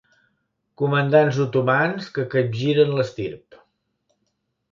[0.81, 3.61] Comandants otomans que capgiren l'estirp.